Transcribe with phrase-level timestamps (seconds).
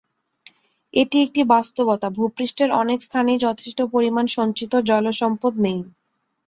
[0.93, 5.79] এটি একটি বাস্তবতা, ভূপৃষ্ঠের অনেক স্থানেই যথেষ্ট পরিমাণ সঞ্চিত জলসম্পদ নেই।